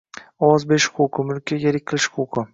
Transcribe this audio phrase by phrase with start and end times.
[0.47, 2.49] ovoz berish huquqi, mulkka egalik qilish huquqi